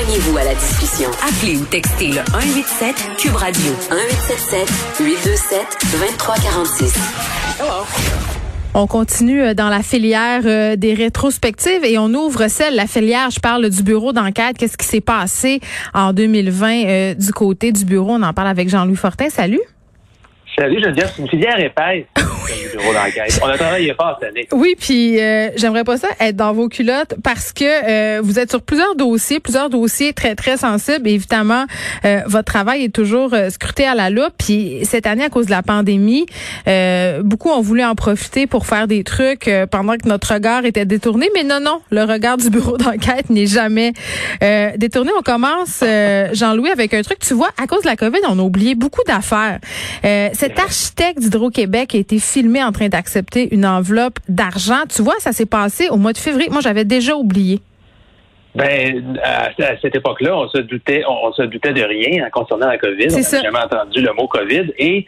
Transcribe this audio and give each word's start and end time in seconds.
Joignez-vous 0.00 0.38
à 0.38 0.44
la 0.44 0.54
discussion. 0.54 1.10
Appelez 1.28 1.58
ou 1.58 1.64
textez 1.66 2.08
le 2.08 2.22
187 2.32 3.16
Cube 3.18 3.34
Radio 3.34 3.70
1877 3.90 4.96
827 4.98 5.60
2346. 5.92 6.96
On 8.72 8.86
continue 8.86 9.42
euh, 9.42 9.52
dans 9.52 9.68
la 9.68 9.82
filière 9.82 10.40
euh, 10.46 10.76
des 10.76 10.94
rétrospectives 10.94 11.84
et 11.84 11.98
on 11.98 12.14
ouvre 12.14 12.48
celle, 12.48 12.76
la 12.76 12.86
filière, 12.86 13.28
je 13.30 13.40
parle 13.40 13.68
du 13.68 13.82
bureau 13.82 14.14
d'enquête. 14.14 14.56
Qu'est-ce 14.56 14.78
qui 14.78 14.86
s'est 14.86 15.02
passé 15.02 15.60
en 15.92 16.14
2020 16.14 16.84
euh, 16.86 17.14
du 17.14 17.32
côté 17.32 17.70
du 17.70 17.84
bureau? 17.84 18.12
On 18.12 18.22
en 18.22 18.32
parle 18.32 18.48
avec 18.48 18.70
Jean-Louis 18.70 18.96
Fortin. 18.96 19.28
Salut. 19.28 19.60
Salut, 20.56 20.80
Geneviève. 20.82 21.12
C'est 21.14 21.22
une 21.22 21.28
filière 21.28 21.60
épaisse. 21.60 22.06
D'enquête. 22.92 23.40
On 23.42 23.46
a 23.46 23.56
travaillé 23.56 23.94
fort 23.94 24.18
cette 24.20 24.30
année. 24.30 24.48
Oui, 24.52 24.74
puis 24.78 25.20
euh, 25.20 25.50
j'aimerais 25.56 25.84
pas 25.84 25.96
ça 25.96 26.08
être 26.18 26.36
dans 26.36 26.52
vos 26.52 26.68
culottes 26.68 27.14
parce 27.22 27.52
que 27.52 27.64
euh, 27.64 28.20
vous 28.22 28.38
êtes 28.38 28.50
sur 28.50 28.62
plusieurs 28.62 28.94
dossiers, 28.94 29.40
plusieurs 29.40 29.70
dossiers 29.70 30.12
très 30.12 30.34
très 30.34 30.56
sensibles. 30.56 31.08
Et 31.08 31.14
évidemment, 31.14 31.64
euh, 32.04 32.20
votre 32.26 32.52
travail 32.52 32.84
est 32.84 32.94
toujours 32.94 33.34
scruté 33.50 33.86
à 33.86 33.94
la 33.94 34.10
loupe. 34.10 34.34
Puis 34.38 34.80
cette 34.84 35.06
année, 35.06 35.24
à 35.24 35.28
cause 35.28 35.46
de 35.46 35.50
la 35.50 35.62
pandémie, 35.62 36.26
beaucoup 37.22 37.50
ont 37.50 37.60
voulu 37.60 37.84
en 37.84 37.94
profiter 37.94 38.46
pour 38.46 38.66
faire 38.66 38.86
des 38.86 39.04
trucs 39.04 39.50
pendant 39.70 39.96
que 39.96 40.08
notre 40.08 40.34
regard 40.34 40.64
était 40.64 40.84
détourné. 40.84 41.28
Mais 41.34 41.44
non, 41.44 41.60
non, 41.60 41.80
le 41.90 42.04
regard 42.04 42.36
du 42.36 42.50
bureau 42.50 42.76
d'enquête 42.76 43.30
n'est 43.30 43.46
jamais 43.46 43.92
détourné. 44.76 45.10
On 45.18 45.22
commence, 45.22 45.82
Jean-Louis, 46.32 46.70
avec 46.70 46.94
un 46.94 47.02
truc. 47.02 47.18
Tu 47.20 47.34
vois, 47.34 47.50
à 47.60 47.66
cause 47.66 47.82
de 47.82 47.88
la 47.88 47.96
COVID, 47.96 48.20
on 48.28 48.38
a 48.38 48.42
oublié 48.42 48.74
beaucoup 48.74 49.02
d'affaires 49.06 49.58
cet 50.02 50.58
architecte 50.58 51.20
d'Hydro-Québec 51.20 51.94
a 51.94 51.98
été 51.98 52.18
filmé 52.18 52.39
en 52.64 52.72
train 52.72 52.88
d'accepter 52.88 53.54
une 53.54 53.66
enveloppe 53.66 54.18
d'argent. 54.28 54.82
Tu 54.94 55.02
vois, 55.02 55.18
ça 55.18 55.32
s'est 55.32 55.46
passé 55.46 55.88
au 55.88 55.96
mois 55.96 56.12
de 56.12 56.18
février. 56.18 56.48
Moi, 56.50 56.60
j'avais 56.60 56.84
déjà 56.84 57.14
oublié. 57.14 57.60
Ben, 58.54 59.18
à, 59.22 59.50
cette 59.80 59.94
époque-là, 59.94 60.36
on 60.36 60.48
se 60.48 60.58
doutait, 60.58 61.04
on, 61.08 61.32
se 61.32 61.42
doutait 61.42 61.72
de 61.72 61.82
rien 61.82 62.28
concernant 62.30 62.66
la 62.66 62.78
COVID. 62.78 63.06
On 63.10 63.16
n'avait 63.16 63.42
jamais 63.42 63.58
entendu 63.58 64.00
le 64.00 64.12
mot 64.12 64.26
COVID 64.26 64.72
et 64.78 65.06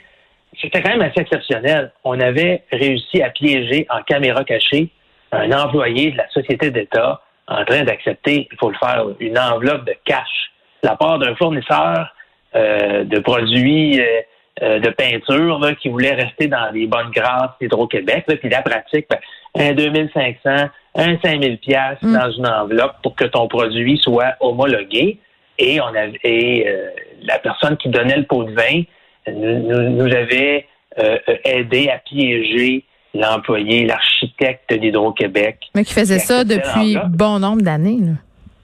c'était 0.61 0.81
quand 0.81 0.91
même 0.91 1.03
assez 1.03 1.21
exceptionnel. 1.21 1.93
On 2.05 2.21
avait 2.21 2.63
réussi 2.71 3.21
à 3.23 3.31
piéger 3.31 3.87
en 3.91 4.03
caméra 4.03 4.45
cachée 4.45 4.91
un 5.33 5.51
employé 5.51 6.13
de 6.13 6.19
la 6.19 6.29
société 6.31 6.71
d'État 6.71 7.21
en 7.49 7.65
train 7.65 7.83
d'accepter, 7.85 8.49
il 8.51 8.59
faut 8.59 8.71
le 8.71 8.77
faire, 8.77 9.05
une 9.19 9.39
enveloppe 9.39 9.85
de 9.85 9.95
cash 10.05 10.53
de 10.83 10.89
la 10.89 10.97
part 10.97 11.19
d'un 11.19 11.35
fournisseur 11.35 12.15
euh, 12.55 13.05
de 13.05 13.19
produits 13.19 14.01
euh, 14.01 14.21
euh, 14.61 14.81
de 14.81 14.91
peinture 14.91 15.59
là, 15.61 15.75
qui 15.75 15.89
voulait 15.89 16.13
rester 16.13 16.47
dans 16.47 16.71
les 16.73 16.87
bonnes 16.87 17.11
grâces 17.11 17.53
d'Hydro-Québec. 17.61 18.27
Puis 18.27 18.51
la 18.51 18.61
pratique, 18.61 19.07
ben, 19.09 19.19
un 19.59 19.73
2500, 19.73 20.69
un 20.95 21.19
5000 21.25 21.59
pièces 21.59 22.03
mm. 22.03 22.13
dans 22.13 22.31
une 22.33 22.47
enveloppe 22.47 22.97
pour 23.03 23.17
que 23.17 23.25
ton 23.25 23.49
produit 23.49 23.99
soit 24.03 24.35
homologué. 24.41 25.19
Et 25.59 25.81
on 25.81 25.87
avait 25.87 26.67
euh, 26.67 26.91
la 27.23 27.39
personne 27.39 27.77
qui 27.79 27.89
donnait 27.89 28.19
le 28.19 28.25
pot 28.25 28.45
de 28.45 28.53
vin 28.53 28.83
nous, 29.31 30.15
avait 30.15 30.67
euh, 30.99 31.19
aidé 31.45 31.89
à 31.89 31.99
piéger 31.99 32.85
l'employé, 33.15 33.87
l'architecte 33.87 34.73
d'Hydro-Québec. 34.73 35.59
Mais 35.75 35.85
qui 35.85 35.95
faisait 35.95 36.19
ça 36.19 36.45
depuis 36.45 36.97
bon 37.09 37.39
nombre 37.39 37.63
d'années. 37.63 38.01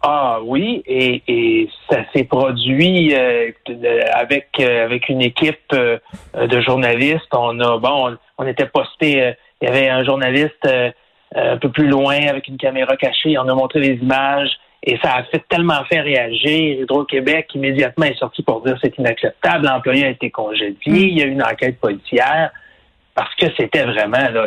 Ah 0.03 0.39
oui, 0.45 0.83
et, 0.87 1.23
et 1.27 1.69
ça 1.91 2.05
s'est 2.13 2.25
produit 2.25 3.15
euh, 3.15 3.51
avec 4.13 4.49
euh, 4.61 4.85
avec 4.85 5.09
une 5.09 5.23
équipe 5.23 5.73
euh, 5.73 5.99
de 6.35 6.61
journalistes. 6.61 7.27
On 7.33 7.59
a 7.59 7.79
bon, 7.79 8.17
on, 8.39 8.47
était 8.47 8.67
posté. 8.67 9.35
il 9.61 9.67
y 9.67 9.69
avait 9.69 9.89
un 9.89 10.05
journaliste 10.05 10.69
un 11.35 11.57
peu 11.57 11.69
plus 11.71 11.89
loin 11.89 12.17
avec 12.29 12.47
une 12.47 12.59
caméra 12.59 12.97
cachée. 12.97 13.37
On 13.39 13.49
a 13.49 13.55
montré 13.55 13.81
les 13.81 13.95
images 13.95 14.51
et 14.85 14.99
ça 15.03 15.17
a 15.17 15.25
fait 15.25 15.43
tellement 15.49 15.85
fait 15.91 16.01
réagir. 16.01 16.81
Hydro-Québec 16.83 17.49
immédiatement 17.55 18.07
est 18.07 18.19
sorti 18.19 18.45
pour 18.45 18.63
dire 18.63 18.79
c'est 18.81 18.97
inacceptable. 18.99 19.67
L'employé 19.67 20.07
a 20.07 20.11
été 20.11 20.31
congédié. 20.31 20.77
Il 20.87 21.19
y 21.19 21.23
a 21.23 21.27
eu 21.27 21.33
une 21.33 21.43
enquête 21.43 21.81
policière 21.81 22.53
parce 23.17 23.35
que 23.35 23.47
c'était 23.57 23.83
vraiment, 23.83 24.31
là, 24.33 24.47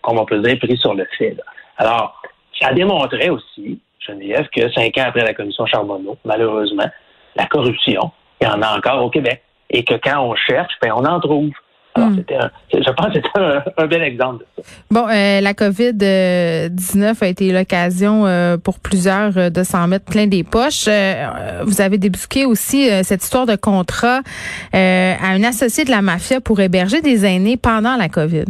comme 0.00 0.20
on 0.20 0.24
peut 0.24 0.38
dire, 0.38 0.56
pris 0.60 0.76
sur 0.76 0.94
le 0.94 1.08
fait. 1.18 1.36
Alors, 1.76 2.22
ça 2.60 2.72
démontrait 2.72 3.30
aussi 3.30 3.80
Geneviève, 4.06 4.46
que 4.54 4.70
cinq 4.72 4.96
ans 4.98 5.04
après 5.08 5.24
la 5.24 5.34
commission 5.34 5.66
Charbonneau, 5.66 6.16
malheureusement, 6.24 6.88
la 7.36 7.46
corruption, 7.46 8.10
il 8.40 8.46
y 8.46 8.50
en 8.50 8.62
a 8.62 8.76
encore 8.76 9.04
au 9.04 9.10
Québec. 9.10 9.42
Et 9.70 9.84
que 9.84 9.94
quand 9.94 10.20
on 10.20 10.34
cherche, 10.36 10.72
ben, 10.80 10.92
on 10.94 11.04
en 11.04 11.20
trouve. 11.20 11.50
Alors, 11.96 12.10
hmm. 12.10 12.16
c'était 12.16 12.38
je 12.74 12.90
pense 12.92 13.06
que 13.06 13.14
c'était 13.14 13.72
un, 13.78 13.86
bel 13.86 14.02
exemple 14.02 14.44
de 14.44 14.62
ça. 14.62 14.68
Bon, 14.90 15.08
euh, 15.08 15.40
la 15.40 15.52
COVID-19 15.54 17.24
a 17.24 17.26
été 17.26 17.52
l'occasion 17.52 18.26
euh, 18.26 18.58
pour 18.58 18.80
plusieurs 18.80 19.36
euh, 19.38 19.50
de 19.50 19.62
s'en 19.62 19.88
mettre 19.88 20.04
plein 20.04 20.26
des 20.26 20.44
poches. 20.44 20.88
vous 21.62 21.80
avez 21.80 21.96
débusqué 21.96 22.44
aussi 22.44 22.88
cette 23.02 23.22
histoire 23.22 23.46
de 23.46 23.56
contrat 23.56 24.20
à 24.72 25.28
un 25.30 25.42
associé 25.42 25.84
de 25.84 25.90
la 25.90 26.02
mafia 26.02 26.40
pour 26.40 26.60
héberger 26.60 27.00
des 27.00 27.24
aînés 27.24 27.56
pendant 27.56 27.96
la 27.96 28.08
COVID. 28.08 28.44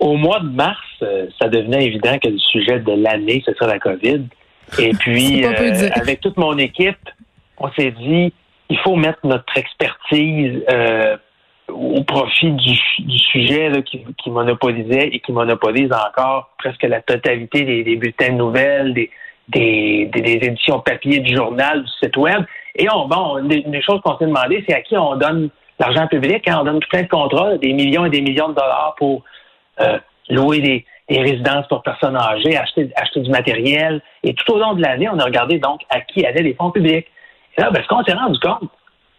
Au 0.00 0.16
mois 0.16 0.40
de 0.40 0.48
mars, 0.48 0.78
ça 1.38 1.48
devenait 1.48 1.86
évident 1.86 2.18
que 2.18 2.28
le 2.28 2.38
sujet 2.38 2.80
de 2.80 2.92
l'année, 2.92 3.42
ce 3.46 3.52
serait 3.54 3.68
la 3.68 3.78
COVID. 3.78 4.22
Et 4.78 4.92
puis, 4.92 5.44
euh, 5.44 5.88
avec 5.94 6.20
toute 6.20 6.36
mon 6.36 6.56
équipe, 6.58 7.08
on 7.58 7.70
s'est 7.72 7.92
dit, 7.92 8.32
il 8.68 8.78
faut 8.78 8.96
mettre 8.96 9.18
notre 9.24 9.56
expertise 9.56 10.62
euh, 10.70 11.16
au 11.68 12.02
profit 12.04 12.52
du, 12.52 12.74
sujet 13.18 13.70
qui, 13.84 14.30
monopolisait 14.30 15.08
et 15.08 15.20
qui 15.20 15.32
monopolise 15.32 15.90
encore 15.92 16.50
presque 16.58 16.82
la 16.82 17.00
totalité 17.00 17.64
des, 17.64 17.96
bulletins 17.96 18.32
de 18.32 18.38
nouvelles, 18.38 18.94
des, 18.94 19.10
des, 19.48 20.38
éditions 20.42 20.80
papier 20.80 21.20
du 21.20 21.34
journal, 21.34 21.82
du 21.82 21.90
site 22.02 22.16
web. 22.16 22.44
Et 22.76 22.86
on, 22.92 23.06
bon, 23.06 23.38
une 23.38 23.82
choses 23.82 24.00
qu'on 24.02 24.16
s'est 24.18 24.26
demandé, 24.26 24.64
c'est 24.68 24.74
à 24.74 24.80
qui 24.82 24.96
on 24.96 25.16
donne 25.16 25.50
l'argent 25.78 26.06
public. 26.06 26.46
Hein? 26.48 26.58
On 26.60 26.64
donne 26.64 26.80
plein 26.90 27.02
de 27.02 27.08
contrats, 27.08 27.56
des 27.58 27.72
millions 27.72 28.04
et 28.04 28.10
des 28.10 28.20
millions 28.20 28.48
de 28.48 28.54
dollars 28.54 28.94
pour 28.98 29.24
euh, 29.80 29.98
louer 30.28 30.60
des, 30.60 30.84
des 31.10 31.20
résidences 31.20 31.66
pour 31.68 31.82
personnes 31.82 32.16
âgées, 32.16 32.56
acheter, 32.56 32.88
acheter 32.94 33.20
du 33.20 33.30
matériel. 33.30 34.00
Et 34.22 34.32
tout 34.32 34.52
au 34.52 34.58
long 34.58 34.74
de 34.74 34.82
l'année, 34.82 35.08
on 35.08 35.18
a 35.18 35.24
regardé 35.24 35.58
donc 35.58 35.80
à 35.90 36.00
qui 36.00 36.24
allaient 36.24 36.42
les 36.42 36.54
fonds 36.54 36.70
publics. 36.70 37.06
Et 37.58 37.60
là, 37.60 37.70
ben, 37.70 37.82
ce 37.82 37.88
qu'on 37.88 38.04
s'est 38.04 38.14
rendu 38.14 38.38
compte, 38.38 38.70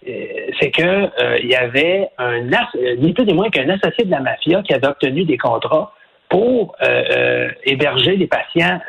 euh, 0.07 0.12
c'est 0.59 0.72
que 0.72 0.81
euh, 0.84 1.40
y 1.44 1.56
avait 1.56 2.09
un 2.18 2.41
ni 2.97 3.13
plus 3.13 3.25
ni 3.25 3.34
moins 3.34 3.50
qu'un 3.50 3.69
associé 3.69 4.06
de 4.06 4.12
la 4.12 4.22
mafia 4.22 4.62
qui 4.63 4.74
avait 4.74 4.88
obtenu 4.88 5.25
des 5.25 5.38
contrats 5.38 5.94
pour 6.29 6.75
euh, 6.81 7.50
héberger 7.66 8.16
des 8.16 8.28
patients 8.28 8.79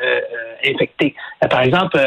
infectés. 0.65 1.13
par 1.49 1.61
exemple, 1.61 1.99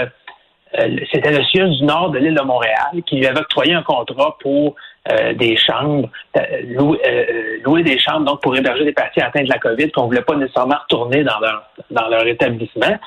c'était 1.12 1.30
le 1.30 1.44
CIUS 1.44 1.78
du 1.78 1.84
nord 1.84 2.10
de 2.10 2.18
l'île 2.18 2.34
de 2.34 2.42
Montréal 2.42 3.02
qui 3.06 3.16
lui 3.16 3.26
avait 3.26 3.40
octroyé 3.40 3.74
un 3.74 3.82
contrat 3.82 4.36
pour 4.40 4.74
euh, 5.12 5.34
des 5.34 5.56
chambres, 5.56 6.08
euh, 6.36 6.40
euh, 6.60 7.58
louer, 7.64 7.84
des 7.84 7.96
chambres 7.96 8.24
donc 8.24 8.42
pour 8.42 8.56
héberger 8.56 8.84
des 8.84 8.92
patients 8.92 9.26
atteints 9.26 9.44
de 9.44 9.48
la 9.48 9.58
COVID 9.58 9.92
qu'on 9.92 10.06
voulait 10.06 10.22
pas 10.22 10.34
nécessairement 10.34 10.78
retourner 10.82 11.22
dans 11.22 11.38
leur 11.38 11.62
dans 11.90 12.08
leur 12.08 12.26
établissement. 12.26 12.98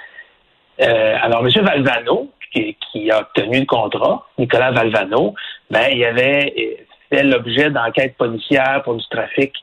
alors, 0.79 1.45
M. 1.45 1.49
Valvano, 1.61 2.31
qui, 2.53 3.11
a 3.11 3.19
obtenu 3.19 3.59
le 3.59 3.65
contrat, 3.65 4.25
Nicolas 4.37 4.71
Valvano, 4.71 5.35
ben, 5.69 5.89
il 5.91 6.05
avait 6.05 6.87
fait 7.09 7.23
l'objet 7.23 7.69
d'enquêtes 7.69 8.15
policières 8.15 8.81
pour 8.83 8.95
du 8.95 9.05
trafic 9.09 9.53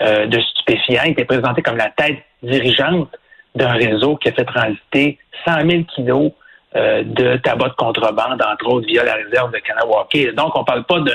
de 0.00 0.40
stupéfiants. 0.40 1.04
Il 1.06 1.12
était 1.12 1.24
présenté 1.24 1.62
comme 1.62 1.78
la 1.78 1.88
tête 1.90 2.18
dirigeante 2.42 3.08
d'un 3.54 3.72
réseau 3.72 4.16
qui 4.16 4.28
a 4.28 4.32
fait 4.32 4.44
transiter 4.44 5.18
100 5.46 5.70
000 5.70 5.82
kilos 5.84 6.32
de 6.74 7.36
tabac 7.38 7.70
de 7.70 7.74
contrebande, 7.74 8.42
entre 8.42 8.66
autres 8.68 8.86
via 8.86 9.04
la 9.04 9.14
réserve 9.14 9.52
de 9.52 9.58
Kanawake. 9.58 10.34
Donc, 10.34 10.54
on 10.54 10.64
parle 10.64 10.84
pas 10.84 11.00
de 11.00 11.12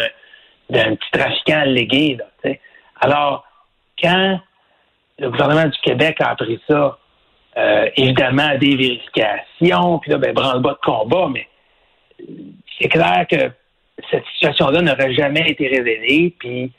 d'un 0.70 0.96
petit 0.96 1.12
trafiquant 1.12 1.62
allégué. 1.62 2.18
Là, 2.18 2.52
Alors, 3.02 3.46
quand 4.02 4.40
le 5.20 5.30
gouvernement 5.30 5.66
du 5.66 5.78
Québec 5.80 6.18
a 6.22 6.32
appris 6.32 6.60
ça, 6.68 6.98
euh, 7.58 7.90
évidemment, 7.96 8.56
des 8.60 8.76
vérifications, 8.76 10.00
puis 10.00 10.12
là, 10.12 10.18
ben, 10.18 10.34
branle-bas 10.34 10.74
de 10.74 10.86
combat, 10.86 11.28
mais 11.32 11.48
c'est 12.80 12.90
clair 12.90 13.26
que 13.30 13.52
cette 14.12 14.26
situation-là 14.34 14.82
n'aurait 14.82 15.14
jamais 15.14 15.50
été 15.50 15.68
révélée, 15.68 16.36
puis 16.38 16.72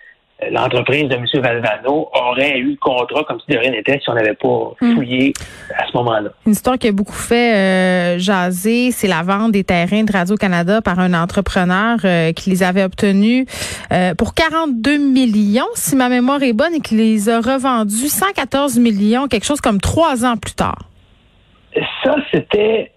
l'entreprise 0.50 1.08
de 1.08 1.14
M. 1.14 1.24
Valvano 1.34 2.08
aurait 2.12 2.58
eu 2.58 2.70
le 2.70 2.76
contrat 2.76 3.24
comme 3.24 3.40
si 3.40 3.52
de 3.52 3.58
rien 3.58 3.72
n'était 3.72 3.98
si 4.00 4.08
on 4.08 4.14
n'avait 4.14 4.34
pas 4.34 4.72
hmm. 4.80 4.94
fouillé 4.94 5.32
à 5.76 5.86
ce 5.86 5.96
moment-là. 5.96 6.30
Une 6.46 6.52
histoire 6.52 6.78
qui 6.78 6.88
a 6.88 6.92
beaucoup 6.92 7.12
fait 7.12 7.54
euh, 7.54 8.18
jaser, 8.18 8.92
c'est 8.92 9.08
la 9.08 9.22
vente 9.22 9.52
des 9.52 9.64
terrains 9.64 10.04
de 10.04 10.12
Radio-Canada 10.12 10.80
par 10.80 11.00
un 11.00 11.12
entrepreneur 11.14 11.98
euh, 12.04 12.32
qui 12.32 12.50
les 12.50 12.62
avait 12.62 12.84
obtenus 12.84 13.46
euh, 13.92 14.14
pour 14.14 14.34
42 14.34 14.98
millions, 14.98 15.66
si 15.74 15.96
ma 15.96 16.08
mémoire 16.08 16.42
est 16.42 16.52
bonne, 16.52 16.74
et 16.74 16.80
qui 16.80 16.94
les 16.94 17.28
a 17.28 17.38
revendus 17.38 18.08
114 18.08 18.78
millions, 18.78 19.26
quelque 19.26 19.44
chose 19.44 19.60
comme 19.60 19.80
trois 19.80 20.24
ans 20.24 20.36
plus 20.36 20.54
tard. 20.54 20.78
Ça, 22.04 22.14
c'était 22.32 22.92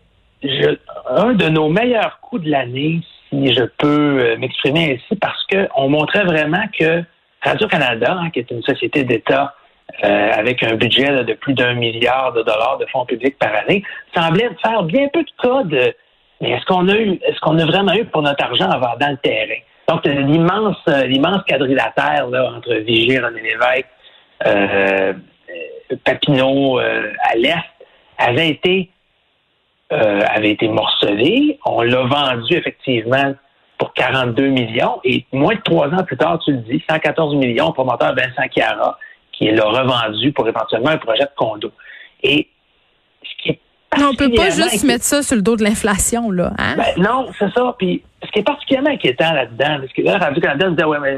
un 1.09 1.33
de 1.33 1.49
nos 1.49 1.69
meilleurs 1.69 2.19
coups 2.21 2.43
de 2.43 2.51
l'année, 2.51 3.01
si 3.29 3.53
je 3.53 3.63
peux 3.77 4.35
m'exprimer 4.37 4.93
ainsi, 4.93 5.19
parce 5.19 5.43
qu'on 5.47 5.89
montrait 5.89 6.23
vraiment 6.23 6.63
que 6.77 7.03
Radio-Canada, 7.41 8.17
hein, 8.19 8.29
qui 8.29 8.39
est 8.39 8.51
une 8.51 8.63
société 8.63 9.03
d'État 9.03 9.55
euh, 10.03 10.31
avec 10.33 10.63
un 10.63 10.75
budget 10.75 11.23
de 11.23 11.33
plus 11.33 11.53
d'un 11.53 11.73
milliard 11.73 12.31
de 12.33 12.43
dollars 12.43 12.77
de 12.79 12.85
fonds 12.87 13.05
publics 13.05 13.37
par 13.37 13.53
année, 13.55 13.83
semblait 14.15 14.49
faire 14.61 14.83
bien 14.83 15.07
peu 15.09 15.23
de 15.23 15.31
cas 15.41 15.63
de, 15.63 15.93
mais 16.39 16.51
est-ce 16.51 16.65
qu'on 16.65 16.87
a 16.87 16.95
eu, 16.95 17.19
est-ce 17.25 17.39
qu'on 17.41 17.57
a 17.59 17.65
vraiment 17.65 17.93
eu 17.93 18.05
pour 18.05 18.21
notre 18.21 18.43
argent 18.43 18.69
en 18.69 18.79
vendant 18.79 19.09
le 19.09 19.17
terrain? 19.17 19.59
Donc, 19.87 20.05
l'immense, 20.05 20.77
l'immense 21.05 21.43
quadrilatère 21.47 22.27
là, 22.29 22.51
entre 22.55 22.73
Vigier, 22.75 23.19
René 23.19 23.41
Lévesque, 23.41 23.87
euh, 24.45 25.13
Papineau 26.05 26.79
à 26.79 27.35
l'est 27.35 27.55
avait 28.17 28.49
été 28.49 28.89
avait 29.89 30.51
été 30.51 30.69
morcelé. 30.69 31.59
On 31.65 31.81
l'a 31.81 32.03
vendu 32.03 32.55
effectivement 32.55 33.33
pour 33.81 33.93
42 33.95 34.49
millions. 34.49 34.99
Et 35.03 35.25
moins 35.31 35.55
de 35.55 35.61
trois 35.61 35.87
ans 35.87 36.03
plus 36.03 36.15
tard, 36.15 36.37
tu 36.45 36.51
le 36.51 36.59
dis, 36.59 36.83
114 36.87 37.33
millions 37.33 37.69
au 37.69 37.73
promoteur 37.73 38.13
Vincent 38.13 38.47
Chiara, 38.53 38.99
qui 39.31 39.49
l'a 39.49 39.65
revendu 39.65 40.31
pour 40.33 40.47
éventuellement 40.47 40.91
un 40.91 40.97
projet 40.97 41.23
de 41.23 41.31
condo. 41.35 41.71
Et 42.21 42.47
ce 43.23 43.43
qui 43.43 43.49
est 43.49 43.59
on 43.99 44.13
peut 44.13 44.29
pas 44.29 44.51
juste 44.51 44.83
mettre 44.83 45.03
ça 45.03 45.23
sur 45.23 45.35
le 45.35 45.41
dos 45.41 45.55
de 45.55 45.63
l'inflation, 45.63 46.29
là. 46.29 46.51
Hein? 46.59 46.75
Ben, 46.77 47.03
non, 47.03 47.27
c'est 47.37 47.51
ça. 47.51 47.75
Puis 47.77 48.03
ce 48.23 48.31
qui 48.31 48.39
est 48.39 48.43
particulièrement 48.43 48.91
inquiétant 48.91 49.33
là-dedans, 49.33 49.79
parce 49.79 49.93
que 49.93 50.01
là, 50.03 50.17
Radio-Canada 50.19 50.69
disait, 50.69 50.83
ouais, 50.85 50.99
mais 51.01 51.17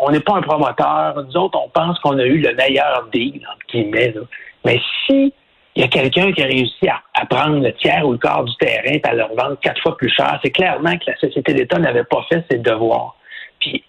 on 0.00 0.10
n'est 0.10 0.20
pas 0.20 0.34
un 0.34 0.42
promoteur. 0.42 1.14
Nous 1.24 1.36
autres, 1.36 1.58
on 1.64 1.68
pense 1.68 1.98
qu'on 2.00 2.18
a 2.18 2.24
eu 2.24 2.38
le 2.38 2.54
meilleur 2.56 3.08
deal, 3.12 3.40
entre 3.50 3.66
guillemets. 3.72 4.12
Là. 4.16 4.22
Mais 4.66 4.80
si 5.06 5.32
il 5.76 5.82
y 5.82 5.84
a 5.84 5.88
quelqu'un 5.88 6.32
qui 6.32 6.42
a 6.42 6.46
réussi 6.46 6.88
à, 6.88 7.26
prendre 7.26 7.60
le 7.60 7.72
tiers 7.74 8.06
ou 8.06 8.12
le 8.12 8.18
quart 8.18 8.44
du 8.44 8.54
terrain 8.56 8.82
et 8.84 9.00
à 9.02 9.14
le 9.14 9.24
revendre 9.24 9.58
quatre 9.60 9.80
fois 9.82 9.96
plus 9.96 10.10
cher. 10.10 10.38
C'est 10.42 10.50
clairement 10.50 10.96
que 10.96 11.04
la 11.10 11.16
société 11.16 11.52
d'État 11.52 11.78
n'avait 11.78 12.04
pas 12.04 12.24
fait 12.28 12.44
ses 12.50 12.58
devoirs. 12.58 13.16
Puis, 13.58 13.82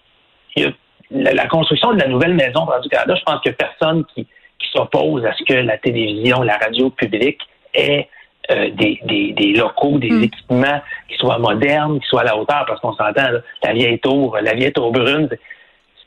la, 1.11 1.47
construction 1.47 1.93
de 1.93 1.99
la 1.99 2.07
nouvelle 2.07 2.33
maison 2.33 2.65
du 2.81 2.89
Canada, 2.89 3.15
je 3.15 3.23
pense 3.23 3.45
a 3.45 3.51
personne 3.51 4.03
qui, 4.13 4.27
s'oppose 4.73 5.23
à 5.25 5.31
ce 5.33 5.43
que 5.45 5.53
la 5.53 5.77
télévision, 5.77 6.41
la 6.41 6.57
radio 6.57 6.89
publique 6.89 7.39
ait 7.73 8.09
euh, 8.51 8.69
des, 8.71 9.53
locaux, 9.55 9.99
des 9.99 10.09
hmm. 10.09 10.23
équipements 10.23 10.81
qui 11.07 11.15
soient 11.15 11.37
modernes, 11.37 11.99
qui 12.01 12.07
soient 12.07 12.21
à 12.21 12.25
la 12.25 12.35
hauteur, 12.35 12.65
parce 12.67 12.81
qu'on 12.81 12.93
s'entend, 12.93 13.29
la 13.63 13.73
vieille 13.73 13.99
tour, 13.99 14.37
la 14.41 14.53
vieille 14.53 14.73
tour 14.73 14.91
brune, 14.91 15.29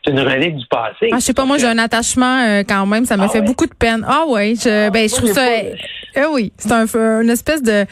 c'est 0.05 0.13
une 0.13 0.21
relique 0.21 0.57
du 0.57 0.67
passé. 0.67 1.11
Ah, 1.13 1.17
je 1.17 1.25
sais 1.25 1.35
pas, 1.35 1.45
moi 1.45 1.59
j'ai 1.59 1.67
un 1.67 1.79
attachement 1.79 2.45
euh, 2.47 2.63
quand 2.67 2.87
même, 2.87 3.05
ça 3.05 3.17
me 3.17 3.25
ah 3.25 3.29
fait 3.29 3.43
beaucoup 3.43 3.67
de 3.67 3.75
peine. 3.75 4.05
Ah 4.09 4.25
ouais, 4.29 4.55
je, 4.55 4.87
ah, 4.87 4.91
ben 4.91 5.09
je 5.09 5.15
trouve 5.15 5.33
ça. 5.33 5.47
Euh, 5.47 6.27
oui, 6.33 6.53
c'est 6.57 6.73
un, 6.73 6.87
une 7.21 7.31
espèce 7.31 7.63
de. 7.63 7.85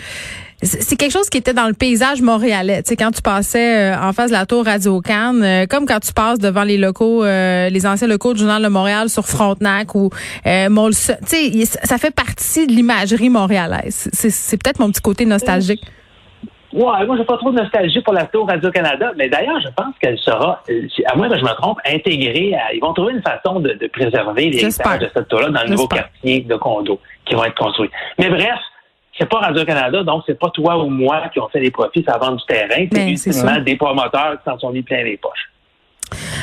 C'est 0.63 0.97
quelque 0.97 1.13
chose 1.13 1.29
qui 1.29 1.37
était 1.37 1.53
dans 1.53 1.67
le 1.67 1.75
paysage 1.75 2.23
montréalais. 2.23 2.83
Tu 2.83 2.89
sais, 2.89 2.97
quand 2.97 3.11
tu 3.11 3.21
passais 3.21 3.93
euh, 3.93 4.01
en 4.01 4.15
face 4.15 4.31
de 4.31 4.37
la 4.37 4.47
tour 4.47 4.65
Radio 4.65 5.03
Cannes, 5.03 5.67
comme 5.69 5.85
quand 5.85 6.01
tu 6.01 6.15
passes 6.15 6.39
devant 6.39 6.65
les 6.65 6.79
locaux, 6.79 7.25
les 7.25 7.87
anciens 7.87 8.09
locaux 8.09 8.33
du 8.33 8.41
Journal 8.41 8.63
de 8.63 8.69
Montréal 8.69 9.11
sur 9.11 9.27
Frontenac 9.27 9.95
ou 9.95 10.09
euh, 10.47 10.69
Tu 10.69 11.27
sais, 11.27 11.65
ça 11.85 11.99
fait 11.99 12.11
partie 12.11 12.67
de 12.67 12.73
l'imagerie 12.73 13.29
montréalaise. 13.29 14.09
C'est 14.13 14.57
peut-être 14.57 14.79
mon 14.79 14.91
petit 14.91 15.03
côté 15.03 15.27
nostalgique. 15.27 15.85
Ouais, 16.77 17.07
moi, 17.07 17.17
j'ai 17.17 17.25
pas 17.25 17.39
trop 17.39 17.51
de 17.51 17.57
nostalgie 17.57 18.03
pour 18.03 18.13
la 18.13 18.27
tour 18.27 18.47
Radio-Canada, 18.47 19.13
mais 19.17 19.31
d'ailleurs, 19.31 19.59
je 19.63 19.69
pense 19.75 19.95
qu'elle 19.99 20.19
sera, 20.19 20.63
euh, 20.69 20.87
à 21.07 21.17
moins 21.17 21.31
que 21.31 21.39
je 21.39 21.43
me 21.43 21.55
trompe, 21.55 21.79
intégrée 21.87 22.55
à, 22.55 22.75
ils 22.75 22.81
vont 22.81 22.93
trouver 22.93 23.15
une 23.15 23.23
façon 23.23 23.61
de, 23.61 23.75
préserver 23.91 24.51
les 24.51 24.63
de 24.63 24.71
cette 24.71 25.29
tour-là 25.29 25.49
dans 25.49 25.63
le 25.63 25.71
nouveau 25.71 25.89
quartier 25.89 26.41
de 26.41 26.55
condos 26.57 27.01
qui 27.25 27.35
vont 27.35 27.45
être 27.45 27.57
construits. 27.57 27.89
Mais 28.19 28.29
bref, 28.29 28.59
c'est 29.19 29.27
pas 29.27 29.39
Radio-Canada, 29.39 30.03
donc 30.03 30.25
c'est 30.27 30.39
pas 30.39 30.51
toi 30.51 30.77
ou 30.77 30.91
moi 30.91 31.23
qui 31.33 31.41
ont 31.41 31.49
fait 31.49 31.61
les 31.61 31.71
profits 31.71 32.05
ça 32.07 32.19
vend 32.19 32.33
du 32.33 32.45
terrain, 32.45 32.87
c'est 32.93 32.95
ben, 32.95 33.09
justement 33.09 33.59
des 33.59 33.77
promoteurs 33.77 34.33
qui 34.33 34.45
s'en 34.45 34.59
sont 34.59 34.71
mis 34.71 34.83
plein 34.83 35.03
les 35.03 35.17
poches. 35.17 35.51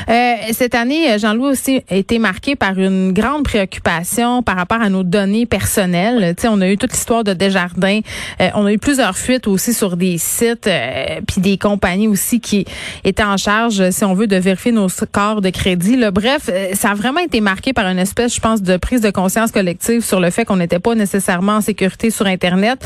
Euh, 0.08 0.34
cette 0.52 0.74
année, 0.74 1.18
Jean-Louis 1.18 1.50
aussi 1.50 1.82
a 1.90 1.96
été 1.96 2.18
marqué 2.18 2.56
par 2.56 2.78
une 2.78 3.12
grande 3.12 3.44
préoccupation 3.44 4.42
par 4.42 4.56
rapport 4.56 4.80
à 4.80 4.88
nos 4.88 5.02
données 5.02 5.46
personnelles. 5.46 6.34
Tu 6.38 6.46
on 6.48 6.60
a 6.60 6.68
eu 6.68 6.76
toute 6.76 6.92
l'histoire 6.92 7.24
de 7.24 7.32
Desjardins. 7.32 8.00
Euh, 8.40 8.48
on 8.54 8.66
a 8.66 8.72
eu 8.72 8.78
plusieurs 8.78 9.16
fuites 9.16 9.46
aussi 9.46 9.72
sur 9.72 9.96
des 9.96 10.18
sites, 10.18 10.66
euh, 10.66 11.20
puis 11.26 11.40
des 11.40 11.58
compagnies 11.58 12.08
aussi 12.08 12.40
qui 12.40 12.64
étaient 13.04 13.24
en 13.24 13.36
charge, 13.36 13.90
si 13.90 14.04
on 14.04 14.14
veut, 14.14 14.26
de 14.26 14.36
vérifier 14.36 14.72
nos 14.72 14.88
scores 14.88 15.40
de 15.40 15.50
crédit. 15.50 15.96
Là. 15.96 16.10
Bref, 16.10 16.50
ça 16.74 16.90
a 16.90 16.94
vraiment 16.94 17.20
été 17.20 17.40
marqué 17.40 17.72
par 17.72 17.86
une 17.86 17.98
espèce, 17.98 18.34
je 18.34 18.40
pense, 18.40 18.62
de 18.62 18.76
prise 18.76 19.00
de 19.00 19.10
conscience 19.10 19.50
collective 19.50 20.04
sur 20.04 20.20
le 20.20 20.30
fait 20.30 20.44
qu'on 20.44 20.56
n'était 20.56 20.78
pas 20.78 20.94
nécessairement 20.94 21.56
en 21.56 21.60
sécurité 21.60 22.10
sur 22.10 22.26
Internet, 22.26 22.84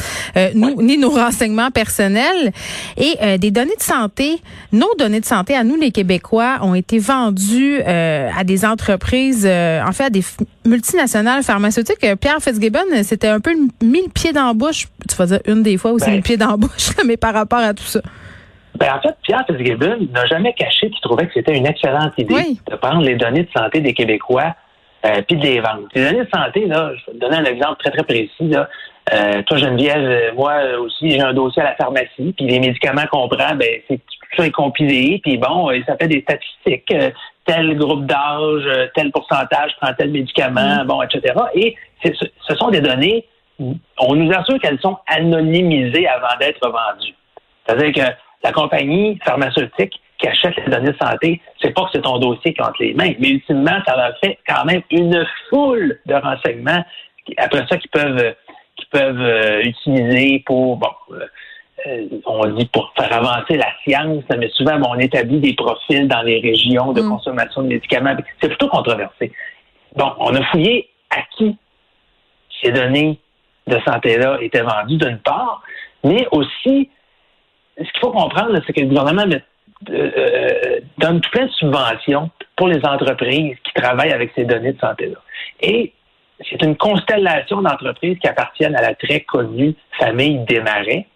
nous, 0.54 0.80
ni 0.82 0.98
nos 0.98 1.10
renseignements 1.10 1.70
personnels. 1.70 2.52
Et 2.96 3.38
des 3.38 3.50
données 3.50 3.76
de 3.76 3.82
santé, 3.82 4.40
nos 4.72 4.94
données 4.98 5.20
de 5.20 5.26
santé 5.26 5.54
à 5.54 5.64
nous, 5.64 5.76
les 5.76 5.90
Québécois, 5.90 6.58
ont 6.62 6.74
été 6.74 6.98
vendues 7.08 7.80
euh, 7.86 8.28
à 8.36 8.44
des 8.44 8.64
entreprises, 8.64 9.46
euh, 9.48 9.82
en 9.82 9.92
fait, 9.92 10.04
à 10.04 10.10
des 10.10 10.22
multinationales 10.64 11.42
pharmaceutiques. 11.42 12.04
Euh, 12.04 12.16
Pierre 12.16 12.38
Fitzgibbon, 12.40 12.84
c'était 13.02 13.28
un 13.28 13.40
peu 13.40 13.52
mis 13.82 14.02
le 14.02 14.12
pied 14.12 14.32
dans 14.32 14.46
la 14.46 14.54
bouche. 14.54 14.86
Tu 15.08 15.16
vas 15.16 15.26
dire 15.26 15.40
une 15.46 15.62
des 15.62 15.76
fois 15.78 15.92
où 15.92 15.98
c'est 15.98 16.10
ben. 16.10 16.16
le 16.16 16.22
pied 16.22 16.36
dans 16.36 16.50
la 16.50 16.56
bouche, 16.56 16.90
mais 17.06 17.16
par 17.16 17.34
rapport 17.34 17.60
à 17.60 17.74
tout 17.74 17.84
ça. 17.84 18.00
Ben, 18.78 18.92
en 18.94 19.00
fait, 19.00 19.16
Pierre 19.22 19.44
Fitzgibbon 19.46 20.08
n'a 20.12 20.26
jamais 20.26 20.52
caché 20.52 20.90
qu'il 20.90 21.00
trouvait 21.00 21.26
que 21.26 21.32
c'était 21.34 21.56
une 21.56 21.66
excellente 21.66 22.12
idée 22.18 22.58
de 22.70 22.76
prendre 22.76 23.02
les 23.02 23.16
données 23.16 23.42
de 23.42 23.50
santé 23.56 23.80
des 23.80 23.92
Québécois 23.92 24.54
puis 25.26 25.36
de 25.36 25.42
les 25.42 25.60
vendre. 25.60 25.88
Les 25.94 26.04
données 26.04 26.24
de 26.24 26.28
santé, 26.32 26.66
là, 26.66 26.92
je 26.94 27.10
vais 27.10 27.18
te 27.18 27.24
donner 27.24 27.36
un 27.36 27.44
exemple 27.44 27.76
très, 27.78 27.90
très 27.90 28.02
précis. 28.02 28.48
Là. 28.48 28.68
toi, 29.42 29.56
Geneviève, 29.56 30.34
moi 30.36 30.54
aussi, 30.80 31.10
j'ai 31.10 31.20
un 31.20 31.32
dossier 31.32 31.62
à 31.62 31.66
la 31.66 31.74
pharmacie, 31.76 32.34
puis 32.36 32.46
les 32.46 32.60
médicaments 32.60 33.06
qu'on 33.10 33.28
prend, 33.28 33.54
ben, 33.54 33.68
c'est 33.88 34.00
est 34.38 34.50
compilé, 34.50 35.20
puis 35.22 35.36
bon, 35.38 35.70
euh, 35.70 35.80
ça 35.86 35.96
fait 35.96 36.08
des 36.08 36.20
statistiques, 36.22 36.92
euh, 36.92 37.10
tel 37.46 37.76
groupe 37.76 38.06
d'âge, 38.06 38.62
euh, 38.66 38.86
tel 38.94 39.10
pourcentage 39.10 39.72
prend 39.80 39.92
tel 39.94 40.10
médicament, 40.10 40.84
mm. 40.84 40.86
bon, 40.86 41.02
etc. 41.02 41.34
Et 41.54 41.76
ce 42.04 42.54
sont 42.54 42.70
des 42.70 42.80
données, 42.80 43.26
on 43.98 44.14
nous 44.14 44.30
assure 44.32 44.58
qu'elles 44.60 44.80
sont 44.80 44.98
anonymisées 45.06 46.06
avant 46.06 46.36
d'être 46.38 46.64
vendues. 46.64 47.14
C'est-à-dire 47.66 47.92
que 47.92 48.12
la 48.44 48.52
compagnie 48.52 49.18
pharmaceutique 49.24 50.00
qui 50.18 50.28
achète 50.28 50.56
les 50.56 50.70
données 50.70 50.92
de 50.92 50.96
santé, 51.00 51.40
c'est 51.60 51.74
pas 51.74 51.82
que 51.84 51.90
c'est 51.94 52.02
ton 52.02 52.18
dossier 52.18 52.54
qui 52.54 52.60
entre 52.60 52.82
les 52.82 52.94
mains, 52.94 53.12
mais 53.18 53.30
ultimement, 53.30 53.78
ça 53.86 53.96
leur 53.96 54.16
fait 54.22 54.38
quand 54.46 54.64
même 54.64 54.82
une 54.90 55.26
foule 55.48 55.98
de 56.06 56.14
renseignements 56.14 56.84
après 57.36 57.66
ça 57.68 57.76
qu'ils 57.76 57.90
peuvent 57.90 58.34
qui 58.76 58.86
peuvent 58.90 59.60
utiliser 59.64 60.42
pour 60.46 60.76
bon 60.76 60.88
euh, 61.10 61.26
on 62.26 62.46
dit 62.48 62.66
pour 62.66 62.92
faire 62.96 63.12
avancer 63.12 63.56
la 63.56 63.68
science, 63.84 64.24
mais 64.36 64.48
souvent 64.50 64.78
on 64.88 64.98
établit 64.98 65.40
des 65.40 65.54
profils 65.54 66.08
dans 66.08 66.22
les 66.22 66.40
régions 66.40 66.92
de 66.92 67.02
mm. 67.02 67.08
consommation 67.08 67.62
de 67.62 67.68
médicaments. 67.68 68.16
C'est 68.40 68.48
plutôt 68.48 68.68
controversé. 68.68 69.32
Bon, 69.96 70.12
on 70.18 70.34
a 70.34 70.42
fouillé 70.46 70.90
à 71.10 71.22
qui 71.36 71.56
ces 72.62 72.72
données 72.72 73.18
de 73.66 73.78
santé-là 73.86 74.38
étaient 74.40 74.62
vendues 74.62 74.96
d'une 74.96 75.18
part, 75.18 75.62
mais 76.04 76.26
aussi, 76.32 76.90
ce 77.76 77.82
qu'il 77.82 78.00
faut 78.00 78.10
comprendre, 78.10 78.58
c'est 78.66 78.72
que 78.72 78.80
le 78.80 78.86
gouvernement 78.86 79.24
euh, 79.24 79.40
euh, 79.90 80.80
donne 80.98 81.20
tout 81.20 81.30
plein 81.30 81.46
de 81.46 81.52
subventions 81.52 82.30
pour 82.56 82.68
les 82.68 82.84
entreprises 82.84 83.56
qui 83.64 83.72
travaillent 83.74 84.12
avec 84.12 84.32
ces 84.34 84.44
données 84.44 84.72
de 84.72 84.80
santé-là. 84.80 85.18
Et 85.60 85.92
c'est 86.48 86.62
une 86.62 86.76
constellation 86.76 87.62
d'entreprises 87.62 88.18
qui 88.18 88.28
appartiennent 88.28 88.76
à 88.76 88.82
la 88.82 88.94
très 88.94 89.20
connue 89.20 89.74
famille 89.98 90.38
Desmarais, 90.48 91.06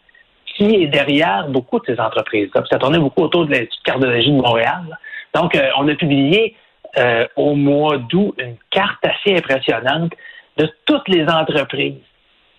qui 0.56 0.82
est 0.82 0.86
derrière 0.86 1.48
beaucoup 1.48 1.78
de 1.80 1.86
ces 1.86 2.00
entreprises-là. 2.00 2.62
Ça 2.70 2.78
tournait 2.78 2.98
beaucoup 2.98 3.22
autour 3.22 3.46
de 3.46 3.52
l'Institut 3.52 3.78
de 3.78 3.84
cardiologie 3.84 4.30
de 4.30 4.36
Montréal. 4.36 4.98
Donc, 5.34 5.54
euh, 5.54 5.68
on 5.78 5.88
a 5.88 5.94
publié 5.94 6.56
euh, 6.98 7.26
au 7.36 7.54
mois 7.54 7.98
d'août 7.98 8.34
une 8.38 8.56
carte 8.70 9.04
assez 9.04 9.36
impressionnante 9.36 10.12
de 10.58 10.70
toutes 10.84 11.08
les 11.08 11.24
entreprises 11.24 12.02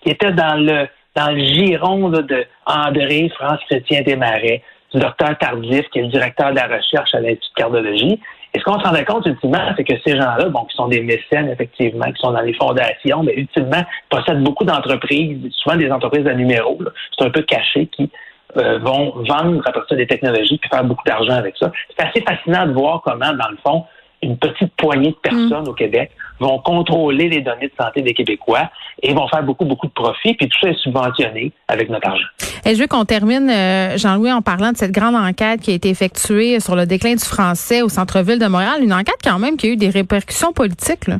qui 0.02 0.10
étaient 0.10 0.34
dans 0.34 0.56
le 0.56 0.88
dans 1.16 1.32
le 1.32 1.46
giron 1.46 2.10
de 2.10 2.46
André 2.66 3.30
France 3.36 3.60
Chrétien 3.70 4.02
Desmarais, 4.02 4.64
du 4.92 5.00
docteur 5.00 5.38
Tardif, 5.38 5.88
qui 5.90 6.00
est 6.00 6.04
le 6.04 6.08
directeur 6.08 6.52
de 6.52 6.56
la 6.56 6.68
recherche 6.68 7.14
à 7.14 7.20
l'Institut 7.20 7.50
de 7.50 7.62
cardiologie, 7.62 8.20
et 8.54 8.60
ce 8.60 8.64
qu'on 8.64 8.80
se 8.80 8.86
rendait 8.86 9.06
compte 9.06 9.26
ultimement, 9.26 9.74
c'est 9.76 9.84
que 9.84 9.96
ces 10.06 10.16
gens-là, 10.16 10.50
bon, 10.50 10.64
qui 10.66 10.76
sont 10.76 10.88
des 10.88 11.02
mécènes, 11.02 11.50
effectivement, 11.50 12.06
qui 12.06 12.22
sont 12.22 12.32
dans 12.32 12.42
les 12.42 12.54
fondations, 12.54 13.24
mais 13.24 13.34
ultimement, 13.36 13.84
possèdent 14.10 14.44
beaucoup 14.44 14.64
d'entreprises, 14.64 15.40
souvent 15.54 15.76
des 15.76 15.92
entreprises 15.92 16.24
de 16.24 16.32
numéros, 16.34 16.78
c'est 17.18 17.26
un 17.26 17.32
peu 17.32 17.42
caché, 17.42 17.88
qui 17.88 18.12
euh, 18.58 18.78
vont 18.78 19.14
vendre 19.28 19.62
à 19.66 19.72
partir 19.72 19.98
des 19.98 20.06
technologies 20.06 20.60
puis 20.60 20.70
faire 20.70 20.84
beaucoup 20.84 21.04
d'argent 21.06 21.34
avec 21.34 21.56
ça. 21.58 21.72
C'est 21.98 22.06
assez 22.06 22.22
fascinant 22.22 22.68
de 22.68 22.74
voir 22.74 23.02
comment, 23.04 23.34
dans 23.34 23.50
le 23.50 23.58
fond, 23.66 23.86
une 24.22 24.38
petite 24.38 24.74
poignée 24.76 25.10
de 25.10 25.30
personnes 25.30 25.66
mm. 25.66 25.70
au 25.70 25.74
Québec 25.74 26.12
vont 26.40 26.60
contrôler 26.60 27.30
les 27.30 27.42
données 27.42 27.68
de 27.68 27.84
santé 27.84 28.04
des 28.04 28.14
Québécois 28.14 28.70
et 29.02 29.14
vont 29.14 29.28
faire 29.28 29.44
beaucoup, 29.44 29.66
beaucoup 29.66 29.88
de 29.88 29.94
profits, 29.94 30.36
puis 30.36 30.48
tout 30.48 30.60
ça 30.62 30.70
est 30.70 30.78
subventionné 30.80 31.52
avec 31.68 31.90
notre 31.90 32.08
argent. 32.08 32.28
Et 32.66 32.76
je 32.76 32.82
veux 32.82 32.88
qu'on 32.88 33.04
termine, 33.04 33.50
euh, 33.50 33.98
Jean-Louis, 33.98 34.32
en 34.32 34.42
parlant 34.42 34.72
de 34.72 34.78
cette 34.78 34.92
grande 34.92 35.16
enquête 35.16 35.60
qui 35.60 35.72
a 35.72 35.74
été 35.74 35.90
effectuée 35.90 36.62
sur 36.62 36.76
le 36.78 36.86
déclin 36.86 37.16
du 37.16 37.26
français 37.26 37.82
au 37.82 37.90
centre-ville 37.90 38.40
de 38.40 38.48
Montréal, 38.48 38.82
une 38.82 38.94
enquête 38.94 39.20
quand 39.22 39.38
même 39.38 39.58
qui 39.58 39.68
a 39.68 39.70
eu 39.72 39.76
des 39.76 39.90
répercussions 39.90 40.54
politiques. 40.54 41.08
Là. 41.08 41.18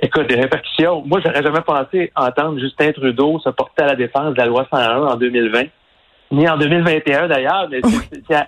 Écoute, 0.00 0.26
des 0.26 0.34
répercussions. 0.34 1.04
Moi, 1.06 1.20
j'aurais 1.24 1.42
jamais 1.42 1.60
pensé 1.60 2.10
entendre 2.16 2.58
Justin 2.58 2.90
Trudeau 2.90 3.38
se 3.38 3.50
porter 3.50 3.84
à 3.84 3.86
la 3.86 3.94
défense 3.94 4.34
de 4.34 4.38
la 4.38 4.46
loi 4.46 4.66
101 4.72 5.06
en 5.06 5.16
2020 5.16 5.62
ni 6.32 6.48
en 6.48 6.56
2021 6.56 7.28
d'ailleurs, 7.28 7.68
mais 7.70 7.80
ça, 8.28 8.46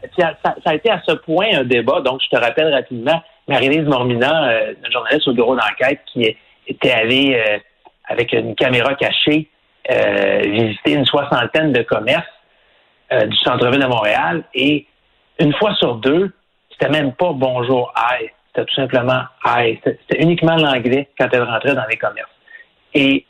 a 0.65 0.75
été 0.75 0.91
à 0.91 1.03
ce 1.07 1.13
point 1.13 1.49
un 1.53 1.65
débat. 1.65 2.01
Donc, 2.01 2.21
je 2.25 2.35
te 2.35 2.43
rappelle 2.43 2.73
rapidement, 2.73 3.23
Marie-Lise 3.47 3.87
Mormina, 3.87 4.49
euh, 4.49 4.75
journaliste 4.91 5.29
au 5.29 5.35
bureau 5.35 5.55
d'enquête, 5.55 6.01
qui 6.11 6.35
était 6.67 6.91
allée 6.91 7.35
euh, 7.35 7.59
avec 8.09 8.33
une 8.33 8.55
caméra 8.55 8.95
cachée 8.95 9.51
euh, 9.91 10.41
visiter 10.45 10.93
une 10.93 11.07
soixantaine 11.07 11.73
de 11.73 11.83
commerces 11.83 12.27
du 13.11 13.37
centre-ville 13.37 13.81
de 13.81 13.87
Montréal. 13.87 14.43
Et 14.55 14.87
une 15.39 15.53
fois 15.55 15.75
sur 15.75 15.97
deux, 15.97 16.33
c'était 16.73 16.91
même 16.91 17.13
pas 17.13 17.33
bonjour, 17.33 17.93
hi. 17.97 18.27
C'était 18.49 18.67
tout 18.67 18.75
simplement 18.75 19.23
hi. 19.45 19.79
C'était 19.85 20.21
uniquement 20.21 20.57
l'anglais 20.57 21.09
quand 21.19 21.29
elle 21.33 21.43
rentrait 21.43 21.75
dans 21.75 21.87
les 21.89 21.97
commerces. 21.97 22.31
Et 22.95 23.25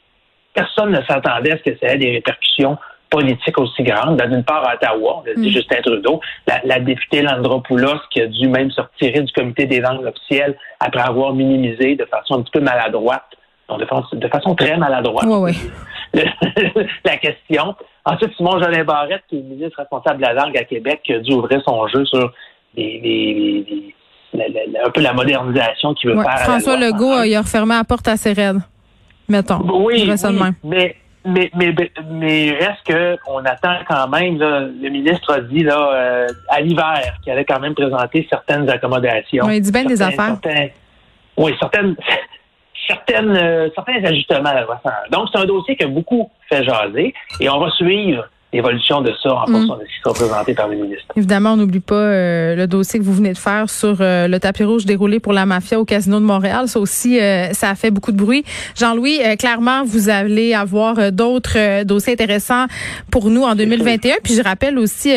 personne 0.55 0.91
ne 0.91 1.03
s'attendait 1.03 1.53
à 1.53 1.59
ce 1.59 1.63
que 1.63 1.77
ça 1.79 1.95
ait 1.95 1.99
des 1.99 2.13
répercussions 2.13 2.79
politiques 3.11 3.59
aussi 3.59 3.83
grandes. 3.83 4.17
Ben, 4.17 4.31
d'une 4.31 4.45
part, 4.45 4.67
à 4.67 4.75
Ottawa, 4.75 5.23
on 5.25 5.31
a 5.31 5.35
dit 5.35 5.49
mm. 5.49 5.53
Justin 5.53 5.83
Trudeau, 5.83 6.21
la, 6.47 6.61
la 6.65 6.81
députée 6.81 7.23
Landropoulos 7.23 8.01
qui 8.11 8.21
a 8.21 8.27
dû 8.27 8.49
même 8.49 8.71
se 8.71 8.81
retirer 8.81 9.21
du 9.21 9.33
comité 9.33 9.67
des 9.67 9.81
langues 9.81 10.05
officielles 10.05 10.57
après 10.81 11.03
avoir 11.03 11.33
minimisé 11.33 11.97
de 11.97 12.05
façon 12.07 12.37
un 12.37 12.43
petit 12.43 12.53
peu 12.53 12.61
maladroite, 12.61 13.29
de, 13.69 14.29
façon, 14.29 14.55
très 14.55 14.77
maladroite, 14.77 15.27
la 17.05 17.17
question. 17.17 17.75
Ensuite, 18.05 18.37
Simon 18.37 18.63
Jolin 18.63 18.85
Barrette, 18.85 19.23
qui 19.29 19.37
est 19.37 19.41
le 19.41 19.49
ministre 19.49 19.79
responsable 19.79 20.19
de 20.19 20.23
la 20.23 20.35
langue 20.35 20.57
à 20.57 20.65
Québec, 20.65 21.01
qui 21.03 21.15
a 21.15 21.19
dû 21.19 21.33
ouvrir 21.33 21.61
son 21.67 21.89
jeu 21.89 22.05
sur 22.05 22.33
un 22.77 22.81
peu 24.93 25.01
la 25.01 25.13
modernisation 25.13 25.95
qu'il 25.95 26.11
veut 26.11 26.23
faire. 26.23 26.39
François 26.41 26.77
Legault, 26.77 27.23
il 27.25 27.35
a 27.35 27.43
refermé 27.43 27.75
la 27.75 27.85
porte 27.85 28.07
assez 28.09 28.33
raide 28.33 28.61
mettons. 29.29 29.61
Oui, 29.83 30.11
mais 30.63 30.97
mais, 31.27 31.51
mais, 31.57 31.75
mais 32.11 32.51
reste 32.51 32.83
que 32.87 33.17
on 33.27 33.43
attend 33.47 33.77
quand 33.89 34.09
même, 34.09 34.37
le 34.39 34.91
ministre 34.91 35.33
a 35.33 35.41
dit 35.41 35.63
là, 35.63 35.91
euh, 35.95 36.27
à 36.51 36.61
l'hiver 36.61 37.01
qu'il 37.23 37.33
allait 37.33 37.47
quand 37.47 37.61
même 37.61 37.75
présenter 37.75 38.27
certaines 38.29 38.69
accommodations. 38.69 39.47
Oui, 39.47 39.57
il 39.57 39.63
dit 39.63 39.73
bien 39.73 39.85
des 39.85 40.03
affaires. 40.03 40.37
oui, 41.39 41.55
certaines, 41.59 41.97
euh, 43.23 43.69
certains 43.75 44.05
ajustements 44.05 44.51
à 44.51 44.55
la 44.55 44.67
Donc, 45.11 45.29
c'est 45.33 45.39
un 45.39 45.45
dossier 45.45 45.77
qui 45.77 45.85
a 45.85 45.89
beaucoup 45.89 46.31
fait 46.49 46.65
jaser 46.65 47.15
et 47.41 47.49
on 47.49 47.59
va 47.59 47.71
suivre 47.71 48.29
évolution 48.57 49.01
de 49.01 49.13
ça 49.23 49.35
en 49.35 49.47
fonction 49.47 49.77
mm. 49.77 49.79
de 49.79 49.85
ce 49.85 49.89
qui 49.89 50.01
sera 50.03 50.15
présenté 50.15 50.55
par 50.55 50.69
le 50.69 50.77
ministre. 50.77 51.05
Évidemment, 51.17 51.53
on 51.53 51.57
n'oublie 51.57 51.81
pas 51.81 51.95
euh, 51.95 52.57
le 52.57 52.67
dossier 52.67 52.99
que 52.99 53.05
vous 53.05 53.15
venez 53.15 53.33
de 53.33 53.39
faire 53.39 53.69
sur 53.69 53.97
euh, 54.01 54.29
le 54.29 54.39
tapis 54.41 54.65
rouge 54.65 54.85
déroulé 54.85 55.21
pour 55.21 55.33
la 55.33 55.47
mafia 55.47 55.79
au 55.79 55.85
Casino 55.85 56.21
de 56.21 56.25
Montréal. 56.25 56.69
Ça 56.69 56.79
aussi, 56.79 57.21
euh, 57.21 57.53
ça 57.53 57.71
a 57.71 57.75
fait 57.75 57.91
beaucoup 57.91 58.13
de 58.13 58.17
bruit. 58.17 58.45
Jean-Louis, 58.77 59.19
clairement, 59.39 59.85
vous 59.85 60.09
allez 60.09 60.55
avoir 60.55 61.13
d'autres 61.13 61.85
dossiers 61.85 62.13
intéressants 62.15 62.67
pour 63.11 63.31
nous 63.31 63.43
en 63.43 63.55
2021. 63.55 64.17
Puis 64.23 64.35
je 64.35 64.43
rappelle 64.43 64.79
aussi 64.79 65.13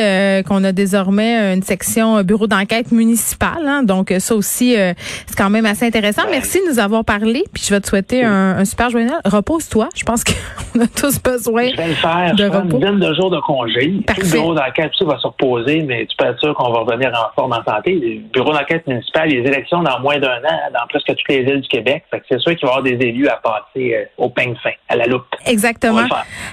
qu'on 0.47 0.63
a 0.63 0.71
désormais 0.71 1.53
une 1.53 1.63
section 1.63 2.21
bureau 2.23 2.47
d'enquête 2.47 2.91
municipale. 2.91 3.65
Hein. 3.65 3.83
donc 3.83 4.13
ça 4.19 4.35
aussi, 4.35 4.73
c'est 4.73 5.37
quand 5.37 5.49
même 5.49 5.65
assez 5.65 5.85
intéressant. 5.85 6.23
Merci 6.29 6.59
de 6.65 6.73
nous 6.73 6.79
avoir 6.79 7.03
parlé. 7.03 7.43
Puis 7.53 7.63
je 7.67 7.73
vais 7.73 7.79
te 7.79 7.87
souhaiter 7.87 8.23
un, 8.23 8.63
super 8.65 8.89
joyeux 8.89 9.07
Repose-toi. 9.25 9.89
Je 9.95 10.03
pense 10.03 10.23
qu'on 10.73 10.81
a 10.81 10.87
tous 10.87 11.21
besoin 11.21 11.67
de 11.67 12.43
repos 12.49 12.77
de 12.77 13.26
congé. 13.35 14.01
Tout 14.07 14.21
le 14.21 14.31
bureau 14.31 14.53
d'enquête 14.53 14.91
va 15.01 15.17
se 15.17 15.27
reposer, 15.27 15.83
mais 15.83 16.05
tu 16.05 16.15
peux 16.17 16.25
être 16.25 16.39
sûr 16.39 16.53
qu'on 16.55 16.71
va 16.71 16.79
revenir 16.79 17.09
en 17.09 17.33
forme 17.35 17.53
en 17.53 17.63
santé. 17.63 17.93
Le 17.93 18.29
bureau 18.31 18.53
d'enquête 18.53 18.85
municipal, 18.87 19.29
les 19.29 19.39
élections 19.39 19.83
dans 19.83 19.99
moins 19.99 20.19
d'un 20.19 20.37
an, 20.37 20.57
dans 20.73 20.87
presque 20.89 21.07
toutes 21.07 21.29
les 21.29 21.43
villes 21.43 21.61
du 21.61 21.67
Québec. 21.67 22.03
c'est 22.11 22.39
sûr 22.39 22.55
qu'il 22.55 22.67
va 22.67 22.75
y 22.75 22.77
avoir 22.77 22.83
des 22.83 23.05
élus 23.05 23.27
à 23.27 23.37
passer 23.37 23.93
euh, 23.93 24.05
au 24.17 24.29
peigne 24.29 24.55
fin, 24.61 24.71
à 24.89 24.95
la 24.95 25.05
loupe. 25.05 25.25
Exactement. 25.45 26.05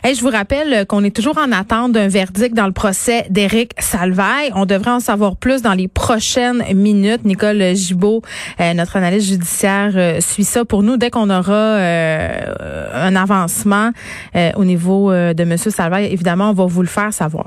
Et 0.06 0.14
je 0.14 0.20
vous 0.20 0.30
rappelle 0.30 0.86
qu'on 0.86 1.04
est 1.04 1.14
toujours 1.14 1.38
en 1.38 1.52
attente 1.52 1.92
d'un 1.92 2.08
verdict 2.08 2.54
dans 2.54 2.66
le 2.66 2.72
procès 2.72 3.26
d'Éric 3.30 3.72
Salvaille. 3.78 4.50
On 4.54 4.66
devrait 4.66 4.92
en 4.92 5.00
savoir 5.00 5.36
plus 5.36 5.62
dans 5.62 5.74
les 5.74 5.88
prochaines 5.88 6.62
minutes. 6.74 7.24
Nicole 7.24 7.74
Gibault, 7.74 8.22
euh, 8.60 8.74
notre 8.74 8.96
analyste 8.96 9.28
judiciaire, 9.28 9.92
euh, 9.96 10.20
suit 10.20 10.44
ça 10.44 10.64
pour 10.64 10.82
nous 10.82 10.96
dès 10.96 11.10
qu'on 11.10 11.30
aura 11.30 11.54
un 11.74 13.16
avancement 13.16 13.90
au 14.56 14.64
niveau 14.64 15.10
de 15.12 15.42
M. 15.42 15.56
Salvaille. 15.56 16.12
Évidemment, 16.12 16.50
on 16.50 16.52
vous 16.68 16.82
le 16.82 16.88
faire 16.88 17.12
savoir. 17.12 17.46